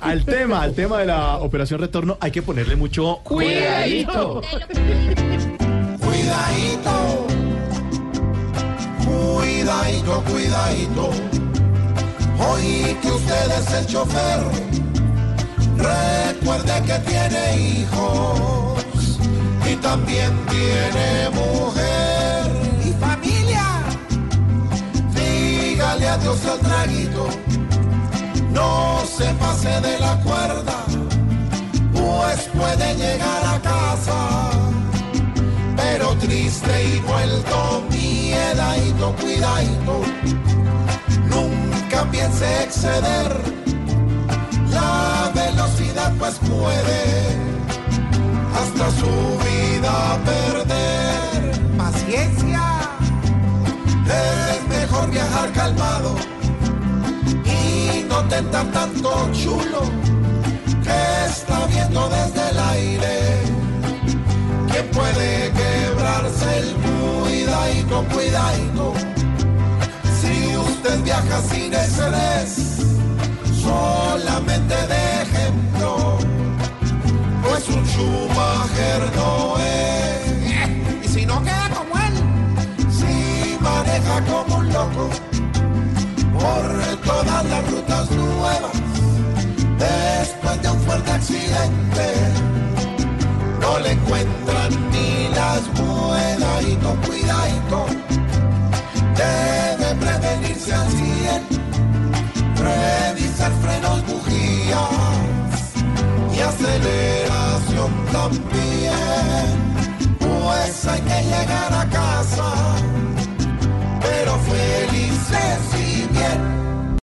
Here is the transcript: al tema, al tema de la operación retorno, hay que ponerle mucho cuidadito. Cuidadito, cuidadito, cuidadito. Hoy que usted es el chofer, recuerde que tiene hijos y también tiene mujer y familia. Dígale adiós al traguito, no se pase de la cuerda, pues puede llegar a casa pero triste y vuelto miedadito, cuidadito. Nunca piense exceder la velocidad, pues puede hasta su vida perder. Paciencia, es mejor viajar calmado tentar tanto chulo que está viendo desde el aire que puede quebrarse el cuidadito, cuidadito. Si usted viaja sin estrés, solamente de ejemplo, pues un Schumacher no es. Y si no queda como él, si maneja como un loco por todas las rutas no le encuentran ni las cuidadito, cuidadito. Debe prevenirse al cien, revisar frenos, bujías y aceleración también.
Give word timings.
al 0.00 0.24
tema, 0.24 0.62
al 0.62 0.74
tema 0.74 0.98
de 0.98 1.06
la 1.06 1.38
operación 1.38 1.80
retorno, 1.80 2.16
hay 2.20 2.30
que 2.30 2.42
ponerle 2.42 2.76
mucho 2.76 3.20
cuidadito. 3.22 4.42
Cuidadito, 6.00 7.26
cuidadito, 9.04 10.24
cuidadito. 10.24 11.10
Hoy 12.38 12.96
que 13.00 13.10
usted 13.10 13.50
es 13.58 13.72
el 13.74 13.86
chofer, 13.86 14.40
recuerde 15.76 16.82
que 16.86 16.98
tiene 17.10 17.56
hijos 17.56 19.18
y 19.70 19.76
también 19.76 20.32
tiene 20.48 21.30
mujer 21.30 22.50
y 22.84 22.92
familia. 23.00 23.66
Dígale 25.14 26.08
adiós 26.08 26.46
al 26.46 26.58
traguito, 26.58 27.28
no 28.52 28.91
se 29.16 29.34
pase 29.34 29.68
de 29.80 29.98
la 30.00 30.18
cuerda, 30.20 30.84
pues 31.92 32.48
puede 32.54 32.94
llegar 32.94 33.44
a 33.44 33.60
casa 33.60 34.50
pero 35.76 36.16
triste 36.16 36.72
y 36.94 37.00
vuelto 37.00 37.82
miedadito, 37.90 39.14
cuidadito. 39.20 40.00
Nunca 41.28 42.10
piense 42.10 42.62
exceder 42.62 43.36
la 44.70 45.30
velocidad, 45.34 46.12
pues 46.18 46.38
puede 46.38 47.02
hasta 48.60 48.90
su 49.00 49.14
vida 49.44 50.18
perder. 50.24 51.76
Paciencia, 51.76 52.62
es 54.06 54.68
mejor 54.68 55.10
viajar 55.10 55.52
calmado 55.52 56.31
tentar 58.28 58.64
tanto 58.72 59.10
chulo 59.32 59.82
que 60.82 61.26
está 61.26 61.66
viendo 61.66 62.08
desde 62.08 62.50
el 62.50 62.58
aire 62.58 63.42
que 64.72 64.82
puede 64.84 65.52
quebrarse 65.52 66.58
el 66.58 66.74
cuidadito, 66.74 68.04
cuidadito. 68.12 68.94
Si 70.20 70.56
usted 70.56 71.02
viaja 71.02 71.40
sin 71.42 71.72
estrés, 71.74 72.78
solamente 73.62 74.74
de 74.74 75.22
ejemplo, 75.22 76.18
pues 77.42 77.68
un 77.68 77.84
Schumacher 77.86 79.02
no 79.16 79.56
es. 79.58 81.04
Y 81.04 81.08
si 81.08 81.26
no 81.26 81.42
queda 81.42 81.70
como 81.74 81.94
él, 82.06 82.14
si 82.90 83.56
maneja 83.60 84.24
como 84.24 84.56
un 84.56 84.72
loco 84.72 85.10
por 86.32 86.96
todas 87.04 87.44
las 87.44 87.70
rutas 87.70 87.81
no 93.60 93.78
le 93.78 93.92
encuentran 93.92 94.90
ni 94.90 95.28
las 95.34 95.60
cuidadito, 95.78 96.96
cuidadito. 97.06 97.86
Debe 99.16 99.94
prevenirse 99.94 100.74
al 100.74 100.88
cien, 100.90 101.42
revisar 102.56 103.52
frenos, 103.62 104.04
bujías 104.06 105.72
y 106.34 106.40
aceleración 106.40 107.92
también. 108.12 109.71